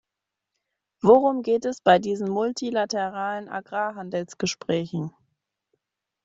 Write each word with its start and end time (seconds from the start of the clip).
Worum 1.03 1.43
geht 1.43 1.63
es 1.63 1.79
bei 1.81 1.99
diesen 1.99 2.27
multilateralen 2.27 3.47
Agrarhandelsgesprächen? 3.47 5.13